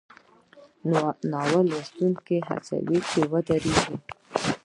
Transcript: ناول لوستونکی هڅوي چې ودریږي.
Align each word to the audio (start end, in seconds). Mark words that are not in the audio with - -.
ناول 1.31 1.65
لوستونکی 1.71 2.37
هڅوي 2.49 2.99
چې 3.09 3.19
ودریږي. 3.31 3.95